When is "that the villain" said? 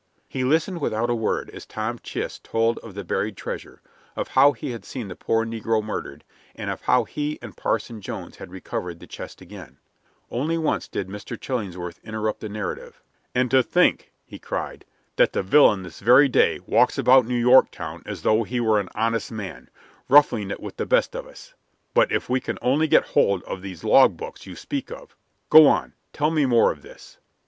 15.17-15.83